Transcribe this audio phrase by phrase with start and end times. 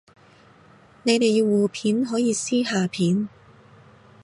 [1.03, 3.29] 你哋要互片可以私下片